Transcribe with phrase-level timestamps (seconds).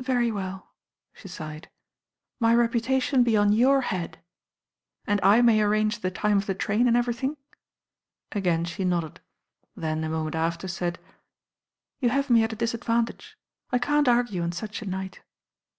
[0.00, 0.72] "Very well,"
[1.12, 1.68] she sighed.
[2.40, 4.18] "My reputation be on your head."
[5.06, 7.36] "And I may arrange the time of the tram and everything?"
[8.32, 9.20] Again she nodded,
[9.76, 10.98] then a moment after said:
[12.00, 13.36] "You have me at a disadvantage.
[13.70, 15.20] I can't argue on such a night.